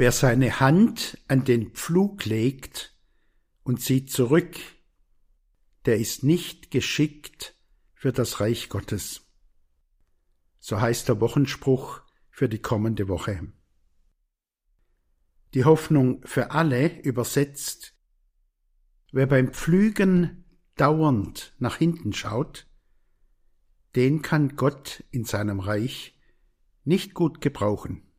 Wer 0.00 0.12
seine 0.12 0.60
Hand 0.60 1.18
an 1.28 1.44
den 1.44 1.72
Pflug 1.72 2.24
legt 2.24 2.96
und 3.64 3.82
sieht 3.82 4.10
zurück, 4.10 4.56
der 5.84 5.98
ist 5.98 6.24
nicht 6.24 6.70
geschickt 6.70 7.54
für 7.92 8.10
das 8.10 8.40
Reich 8.40 8.70
Gottes. 8.70 9.26
So 10.58 10.80
heißt 10.80 11.06
der 11.06 11.20
Wochenspruch 11.20 12.00
für 12.30 12.48
die 12.48 12.60
kommende 12.60 13.08
Woche. 13.08 13.52
Die 15.52 15.66
Hoffnung 15.66 16.26
für 16.26 16.52
alle 16.52 17.02
übersetzt, 17.02 17.94
wer 19.12 19.26
beim 19.26 19.52
Pflügen 19.52 20.46
dauernd 20.76 21.54
nach 21.58 21.76
hinten 21.76 22.14
schaut, 22.14 22.66
den 23.96 24.22
kann 24.22 24.56
Gott 24.56 25.04
in 25.10 25.26
seinem 25.26 25.60
Reich 25.60 26.18
nicht 26.84 27.12
gut 27.12 27.42
gebrauchen. 27.42 28.09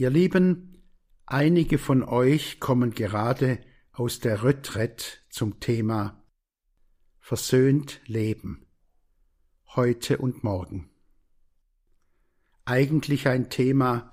Ihr 0.00 0.08
Lieben, 0.08 0.82
einige 1.26 1.76
von 1.76 2.02
euch 2.02 2.58
kommen 2.58 2.92
gerade 2.92 3.60
aus 3.92 4.18
der 4.18 4.42
Retrette 4.42 5.04
zum 5.28 5.60
Thema 5.60 6.24
Versöhnt 7.18 8.00
Leben, 8.06 8.66
heute 9.74 10.16
und 10.16 10.42
morgen. 10.42 10.88
Eigentlich 12.64 13.28
ein 13.28 13.50
Thema, 13.50 14.10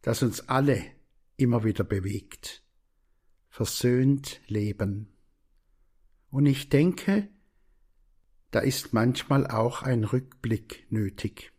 das 0.00 0.22
uns 0.22 0.48
alle 0.48 0.82
immer 1.36 1.64
wieder 1.64 1.84
bewegt. 1.84 2.64
Versöhnt 3.50 4.40
Leben. 4.46 5.18
Und 6.30 6.46
ich 6.46 6.70
denke, 6.70 7.28
da 8.52 8.60
ist 8.60 8.94
manchmal 8.94 9.46
auch 9.46 9.82
ein 9.82 10.04
Rückblick 10.04 10.86
nötig. 10.88 11.52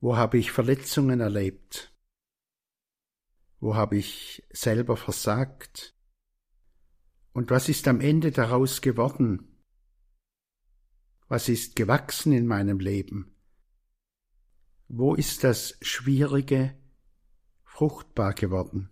Wo 0.00 0.16
habe 0.16 0.38
ich 0.38 0.50
Verletzungen 0.50 1.20
erlebt? 1.20 1.91
Wo 3.62 3.76
habe 3.76 3.96
ich 3.96 4.42
selber 4.50 4.96
versagt? 4.96 5.94
Und 7.32 7.50
was 7.50 7.68
ist 7.68 7.86
am 7.86 8.00
Ende 8.00 8.32
daraus 8.32 8.80
geworden? 8.80 9.62
Was 11.28 11.48
ist 11.48 11.76
gewachsen 11.76 12.32
in 12.32 12.48
meinem 12.48 12.80
Leben? 12.80 13.36
Wo 14.88 15.14
ist 15.14 15.44
das 15.44 15.78
Schwierige 15.80 16.76
fruchtbar 17.62 18.34
geworden? 18.34 18.90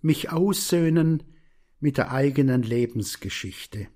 Mich 0.00 0.32
aussöhnen 0.32 1.22
mit 1.78 1.98
der 1.98 2.10
eigenen 2.10 2.64
Lebensgeschichte 2.64 3.86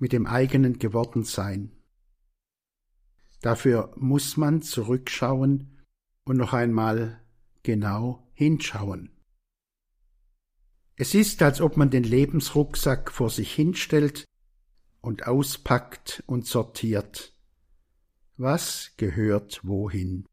mit 0.00 0.12
dem 0.12 0.26
eigenen 0.26 0.78
Gewordensein. 0.78 1.72
Dafür 3.40 3.92
muss 3.96 4.36
man 4.36 4.60
zurückschauen 4.60 5.82
und 6.24 6.36
noch 6.36 6.52
einmal 6.52 7.24
genau 7.68 8.26
hinschauen. 8.32 9.10
Es 10.96 11.14
ist, 11.14 11.42
als 11.42 11.60
ob 11.60 11.76
man 11.76 11.90
den 11.90 12.02
Lebensrucksack 12.02 13.12
vor 13.12 13.28
sich 13.28 13.52
hinstellt 13.54 14.24
und 15.02 15.26
auspackt 15.26 16.24
und 16.26 16.46
sortiert. 16.46 17.34
Was 18.38 18.94
gehört 18.96 19.60
wohin? 19.64 20.24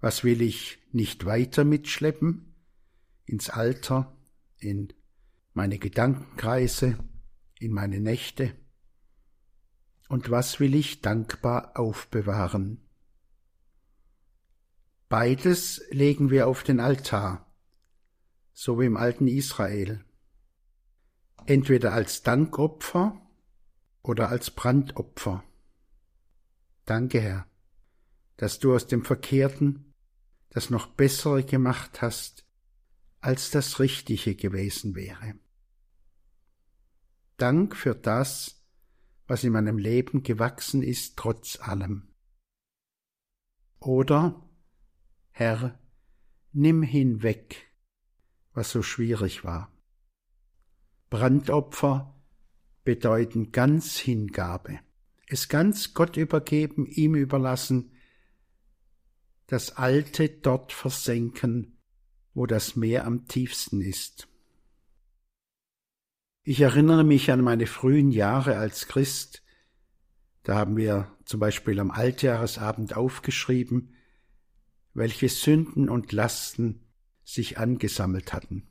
Was 0.00 0.24
will 0.24 0.40
ich 0.40 0.78
nicht 0.92 1.26
weiter 1.26 1.64
mitschleppen? 1.64 2.54
Ins 3.26 3.50
Alter, 3.50 4.16
in 4.60 4.94
meine 5.52 5.78
Gedankenkreise, 5.78 6.96
in 7.60 7.72
meine 7.72 8.00
Nächte? 8.00 8.56
Und 10.08 10.30
was 10.30 10.58
will 10.58 10.74
ich 10.74 11.02
dankbar 11.02 11.78
aufbewahren? 11.78 12.80
Beides 15.12 15.82
legen 15.90 16.30
wir 16.30 16.48
auf 16.48 16.62
den 16.62 16.80
Altar, 16.80 17.46
so 18.54 18.80
wie 18.80 18.86
im 18.86 18.96
alten 18.96 19.28
Israel, 19.28 20.02
entweder 21.44 21.92
als 21.92 22.22
Dankopfer 22.22 23.20
oder 24.00 24.30
als 24.30 24.50
Brandopfer. 24.50 25.44
Danke, 26.86 27.20
Herr, 27.20 27.46
dass 28.38 28.58
du 28.58 28.74
aus 28.74 28.86
dem 28.86 29.04
Verkehrten 29.04 29.92
das 30.48 30.70
noch 30.70 30.86
Bessere 30.86 31.44
gemacht 31.44 32.00
hast, 32.00 32.46
als 33.20 33.50
das 33.50 33.80
Richtige 33.80 34.34
gewesen 34.34 34.94
wäre. 34.94 35.34
Dank 37.36 37.76
für 37.76 37.94
das, 37.94 38.64
was 39.26 39.44
in 39.44 39.52
meinem 39.52 39.76
Leben 39.76 40.22
gewachsen 40.22 40.82
ist, 40.82 41.18
trotz 41.18 41.60
allem. 41.60 42.08
Oder, 43.78 44.42
Herr, 45.32 45.78
nimm 46.52 46.82
hinweg, 46.82 47.72
was 48.52 48.70
so 48.70 48.82
schwierig 48.82 49.44
war. 49.44 49.72
Brandopfer 51.08 52.14
bedeuten 52.84 53.50
ganz 53.50 53.98
Hingabe, 53.98 54.80
es 55.26 55.48
ganz 55.48 55.94
Gott 55.94 56.16
übergeben, 56.16 56.86
ihm 56.86 57.14
überlassen, 57.14 57.92
das 59.46 59.76
Alte 59.76 60.28
dort 60.28 60.72
versenken, 60.72 61.78
wo 62.34 62.46
das 62.46 62.76
Meer 62.76 63.06
am 63.06 63.26
tiefsten 63.26 63.80
ist. 63.80 64.28
Ich 66.44 66.60
erinnere 66.60 67.04
mich 67.04 67.30
an 67.30 67.40
meine 67.42 67.66
frühen 67.66 68.10
Jahre 68.10 68.56
als 68.56 68.88
Christ. 68.88 69.42
Da 70.42 70.56
haben 70.56 70.76
wir 70.76 71.16
zum 71.24 71.40
Beispiel 71.40 71.78
am 71.78 71.90
Altjahresabend 71.90 72.96
aufgeschrieben, 72.96 73.94
welche 74.94 75.28
Sünden 75.28 75.88
und 75.88 76.12
Lasten 76.12 76.84
sich 77.24 77.58
angesammelt 77.58 78.32
hatten. 78.32 78.68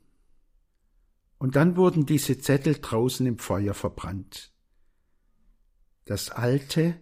Und 1.38 1.56
dann 1.56 1.76
wurden 1.76 2.06
diese 2.06 2.38
Zettel 2.38 2.78
draußen 2.80 3.26
im 3.26 3.38
Feuer 3.38 3.74
verbrannt. 3.74 4.52
Das 6.04 6.30
Alte 6.30 7.00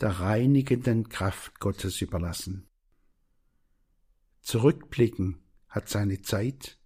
der 0.00 0.20
reinigenden 0.20 1.08
Kraft 1.08 1.60
Gottes 1.60 2.00
überlassen. 2.00 2.66
Zurückblicken 4.40 5.38
hat 5.68 5.88
seine 5.88 6.22
Zeit 6.22 6.78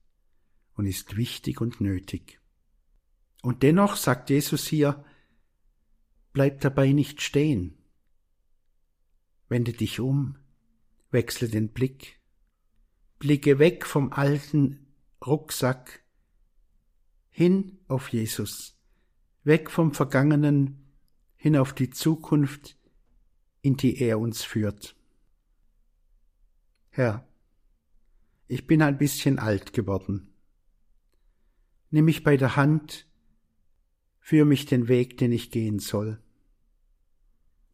und 0.75 0.87
ist 0.87 1.17
wichtig 1.17 1.61
und 1.61 1.81
nötig. 1.81 2.41
Und 3.43 3.63
dennoch 3.63 3.97
sagt 3.97 4.31
Jesus 4.31 4.67
hier, 4.67 5.05
bleib 6.33 6.61
dabei 6.61 6.93
nicht 6.93 7.23
stehen. 7.23 7.79
Wende 9.49 9.73
dich 9.73 10.01
um, 10.01 10.37
wechsle 11.15 11.49
den 11.49 11.71
Blick, 11.71 12.21
blicke 13.19 13.59
weg 13.59 13.87
vom 13.87 14.13
alten 14.13 14.87
Rucksack 15.25 16.05
hin 17.31 17.79
auf 17.89 18.11
Jesus, 18.11 18.79
weg 19.45 19.71
vom 19.71 19.95
Vergangenen 19.95 20.93
hin 21.37 21.57
auf 21.57 21.73
die 21.73 21.89
Zukunft, 21.89 22.77
in 23.63 23.79
die 23.79 23.99
er 23.99 24.19
uns 24.19 24.43
führt. 24.43 24.95
Herr, 26.91 27.27
ich 28.47 28.67
bin 28.67 28.83
ein 28.83 28.99
bisschen 28.99 29.39
alt 29.39 29.73
geworden. 29.73 30.35
Nimm 31.91 32.05
mich 32.05 32.23
bei 32.23 32.37
der 32.37 32.57
Hand 32.57 33.07
Führ 34.27 34.47
mich 34.47 34.65
den 34.65 34.89
Weg, 34.89 35.19
den 35.19 35.33
ich 35.33 35.51
gehen 35.51 35.79
soll. 35.79 36.19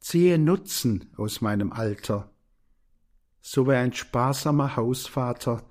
Ziehe 0.00 0.36
Nutzen 0.36 1.08
aus 1.16 1.40
meinem 1.40 1.70
Alter, 1.70 2.29
so 3.40 3.66
wie 3.66 3.72
ein 3.72 3.92
sparsamer 3.92 4.76
Hausvater, 4.76 5.66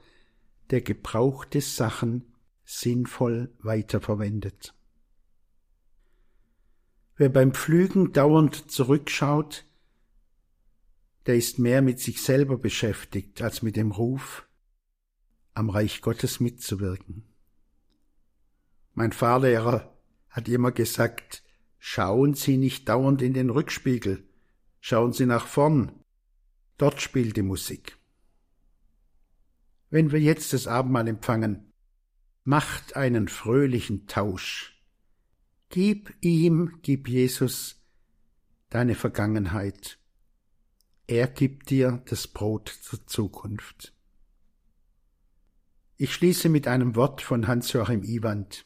der 0.70 0.82
gebrauchte 0.82 1.62
Sachen 1.62 2.34
sinnvoll 2.64 3.54
weiterverwendet. 3.60 4.74
Wer 7.16 7.30
beim 7.30 7.54
Pflügen 7.54 8.14
dauernd 8.14 8.72
zurückschaut, 8.72 9.66
der 11.26 11.36
ist 11.36 11.60
mehr 11.60 11.82
mit 11.82 12.00
sich 12.00 12.22
selber 12.22 12.58
beschäftigt 12.58 13.42
als 13.42 13.62
mit 13.62 13.76
dem 13.76 13.92
Ruf, 13.92 14.48
am 15.54 15.70
Reich 15.70 16.02
Gottes 16.02 16.40
mitzuwirken. 16.40 17.26
Mein 18.94 19.12
Fahrlehrer 19.12 19.98
hat 20.30 20.48
immer 20.48 20.72
gesagt, 20.72 21.44
schauen 21.78 22.34
Sie 22.36 22.58
nicht 22.58 22.88
dauernd 22.88 23.22
in 23.22 23.34
den 23.34 23.50
Rückspiegel, 23.50 24.28
schauen 24.80 25.12
Sie 25.12 25.26
nach 25.26 25.46
vorn, 25.46 25.99
dort 26.80 27.02
spielt 27.02 27.38
die 27.38 27.44
Musik. 27.44 27.98
Wenn 29.92 30.12
wir 30.12 30.20
jetzt 30.20 30.54
das 30.54 30.66
Abendmahl 30.66 31.08
empfangen, 31.08 31.72
macht 32.44 32.96
einen 32.96 33.28
fröhlichen 33.28 34.08
Tausch. 34.08 34.76
Gib 35.70 36.16
ihm, 36.22 36.80
gib 36.82 37.08
Jesus 37.08 37.84
deine 38.70 38.96
Vergangenheit. 38.96 40.00
Er 41.06 41.28
gibt 41.28 41.70
dir 41.70 42.02
das 42.06 42.28
Brot 42.28 42.70
zur 42.70 43.06
Zukunft. 43.06 43.94
Ich 45.98 46.14
schließe 46.14 46.50
mit 46.50 46.68
einem 46.68 46.96
Wort 46.96 47.22
von 47.22 47.48
Hans-Joachim 47.48 48.04
Iwand. 48.04 48.66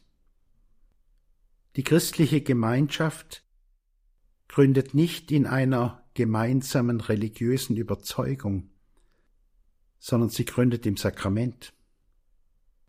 Die 1.76 1.84
christliche 1.84 2.42
Gemeinschaft 2.42 3.44
gründet 4.48 4.94
nicht 4.94 5.32
in 5.32 5.48
einer 5.48 6.03
gemeinsamen 6.14 7.02
religiösen 7.02 7.78
Überzeugung, 7.78 8.70
sondern 10.00 10.30
sie 10.30 10.46
gründet 10.46 10.86
im 10.86 10.98
Sakrament. 10.98 11.74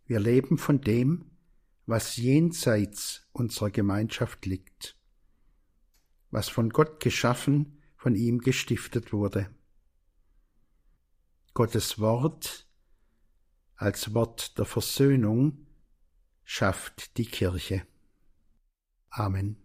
Wir 0.05 0.19
leben 0.19 0.57
von 0.57 0.81
dem, 0.81 1.31
was 1.85 2.17
jenseits 2.17 3.27
unserer 3.31 3.71
Gemeinschaft 3.71 4.45
liegt, 4.45 4.97
was 6.31 6.49
von 6.49 6.69
Gott 6.69 6.99
geschaffen, 6.99 7.81
von 7.95 8.15
ihm 8.15 8.39
gestiftet 8.39 9.13
wurde. 9.13 9.49
Gottes 11.53 11.99
Wort 11.99 12.67
als 13.75 14.13
Wort 14.13 14.57
der 14.57 14.65
Versöhnung 14.65 15.67
schafft 16.43 17.17
die 17.17 17.25
Kirche. 17.25 17.85
Amen. 19.09 19.64